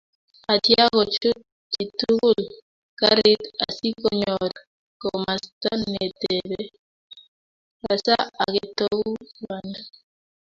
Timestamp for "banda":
9.45-9.79